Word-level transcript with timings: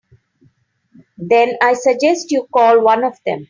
Then 1.19 1.51
I 1.61 1.75
suggest 1.75 2.31
you 2.31 2.47
call 2.51 2.81
one 2.81 3.03
of 3.03 3.15
them. 3.23 3.39